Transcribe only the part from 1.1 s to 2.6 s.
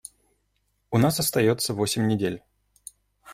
остается восемь недель.